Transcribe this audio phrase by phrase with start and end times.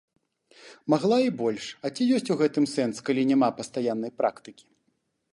[0.93, 4.65] Магла і больш, а ці ёсць у гэтым сэнс, калі няма пастаяннай практыкі?